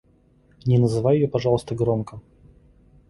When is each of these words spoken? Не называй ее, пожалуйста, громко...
Не 0.65 0.79
называй 0.79 1.17
ее, 1.19 1.27
пожалуйста, 1.27 1.75
громко... 1.75 2.21